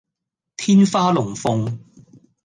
[0.57, 1.77] 天花龍鳳